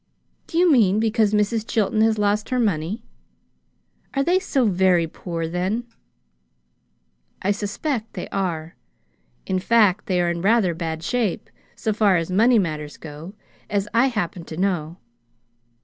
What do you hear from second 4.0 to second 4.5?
Are they